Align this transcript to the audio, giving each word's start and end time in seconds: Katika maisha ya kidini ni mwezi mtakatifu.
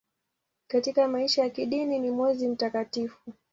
Katika 0.67 1.07
maisha 1.07 1.41
ya 1.41 1.49
kidini 1.49 1.99
ni 1.99 2.11
mwezi 2.11 2.47
mtakatifu. 2.47 3.33